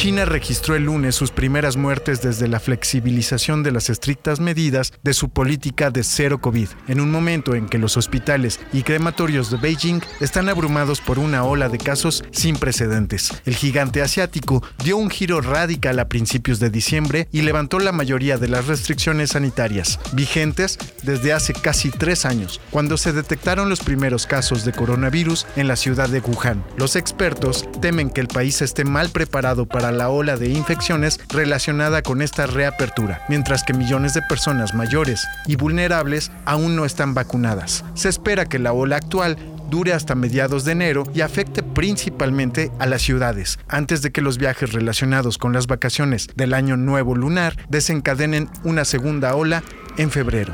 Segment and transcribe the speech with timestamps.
[0.00, 5.12] China registró el lunes sus primeras muertes desde la flexibilización de las estrictas medidas de
[5.12, 9.58] su política de cero COVID, en un momento en que los hospitales y crematorios de
[9.58, 13.42] Beijing están abrumados por una ola de casos sin precedentes.
[13.44, 18.38] El gigante asiático dio un giro radical a principios de diciembre y levantó la mayoría
[18.38, 24.26] de las restricciones sanitarias, vigentes desde hace casi tres años, cuando se detectaron los primeros
[24.26, 26.64] casos de coronavirus en la ciudad de Wuhan.
[26.78, 32.02] Los expertos temen que el país esté mal preparado para la ola de infecciones relacionada
[32.02, 37.84] con esta reapertura, mientras que millones de personas mayores y vulnerables aún no están vacunadas.
[37.94, 39.36] Se espera que la ola actual
[39.70, 44.36] dure hasta mediados de enero y afecte principalmente a las ciudades, antes de que los
[44.36, 49.62] viajes relacionados con las vacaciones del año nuevo lunar desencadenen una segunda ola
[49.96, 50.52] en febrero.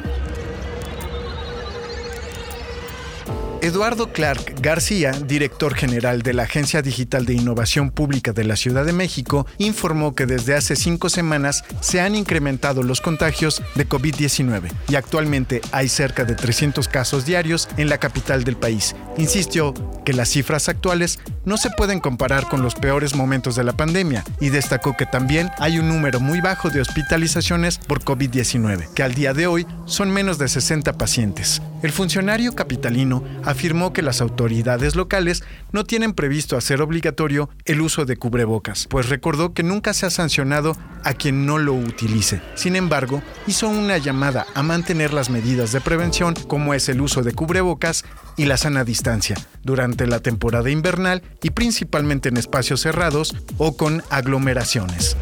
[3.67, 8.85] Eduardo Clark García, director general de la Agencia Digital de Innovación Pública de la Ciudad
[8.85, 14.71] de México, informó que desde hace cinco semanas se han incrementado los contagios de COVID-19
[14.89, 18.95] y actualmente hay cerca de 300 casos diarios en la capital del país.
[19.19, 23.77] Insistió que las cifras actuales no se pueden comparar con los peores momentos de la
[23.77, 29.03] pandemia y destacó que también hay un número muy bajo de hospitalizaciones por COVID-19, que
[29.03, 31.61] al día de hoy son menos de 60 pacientes.
[31.87, 38.05] El funcionario capitalino afirmó que las autoridades locales no tienen previsto hacer obligatorio el uso
[38.05, 42.43] de cubrebocas, pues recordó que nunca se ha sancionado a quien no lo utilice.
[42.57, 47.23] Sin embargo, hizo una llamada a mantener las medidas de prevención como es el uso
[47.23, 48.05] de cubrebocas
[48.37, 54.03] y la sana distancia durante la temporada invernal y principalmente en espacios cerrados o con
[54.11, 55.17] aglomeraciones.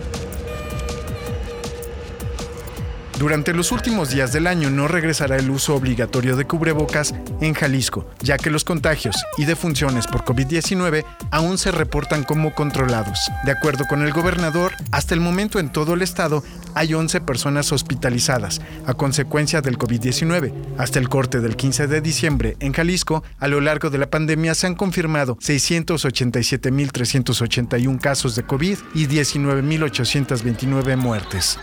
[3.19, 8.11] Durante los últimos días del año no regresará el uso obligatorio de cubrebocas en Jalisco,
[8.21, 13.31] ya que los contagios y defunciones por COVID-19 aún se reportan como controlados.
[13.45, 16.43] De acuerdo con el gobernador, hasta el momento en todo el estado
[16.75, 20.53] hay 11 personas hospitalizadas a consecuencia del COVID-19.
[20.77, 24.57] Hasta el corte del 15 de diciembre en Jalisco, a lo largo de la pandemia
[24.57, 31.61] se han confirmado 687.381 casos de COVID y 19.829 muertes.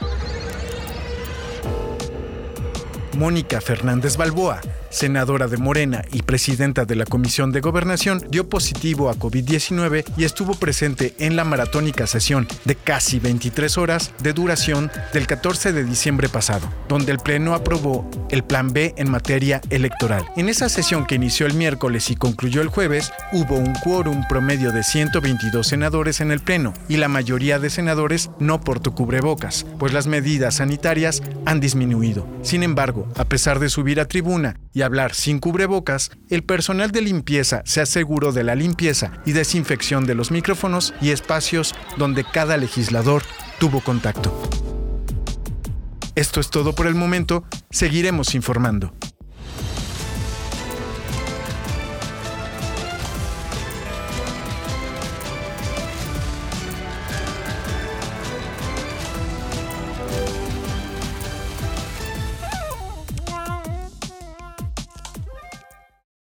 [3.15, 9.09] Mónica Fernández Balboa, senadora de Morena y presidenta de la Comisión de Gobernación, dio positivo
[9.09, 14.91] a COVID-19 y estuvo presente en la maratónica sesión de casi 23 horas de duración
[15.13, 20.25] del 14 de diciembre pasado, donde el Pleno aprobó el Plan B en materia electoral.
[20.35, 24.71] En esa sesión que inició el miércoles y concluyó el jueves, hubo un quórum promedio
[24.71, 29.93] de 122 senadores en el Pleno y la mayoría de senadores no portó cubrebocas, pues
[29.93, 32.27] las medidas sanitarias han disminuido.
[32.41, 37.01] Sin embargo, a pesar de subir a tribuna y hablar sin cubrebocas, el personal de
[37.01, 42.57] limpieza se aseguró de la limpieza y desinfección de los micrófonos y espacios donde cada
[42.57, 43.21] legislador
[43.59, 44.33] tuvo contacto.
[46.15, 48.91] Esto es todo por el momento, seguiremos informando.